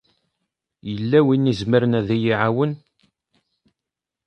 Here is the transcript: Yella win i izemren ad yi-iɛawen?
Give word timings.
Yella 0.89 1.19
win 1.25 1.49
i 1.51 1.51
izemren 1.51 1.97
ad 1.99 2.07
yi-iɛawen? 2.13 2.71